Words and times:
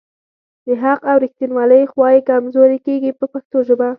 د 0.65 0.67
حق 0.81 0.99
او 1.09 1.17
ریښتیولۍ 1.23 1.83
خوا 1.91 2.07
یې 2.15 2.25
کمزورې 2.29 2.77
کیږي 2.85 3.11
په 3.19 3.25
پښتو 3.33 3.57
ژبه. 3.67 3.89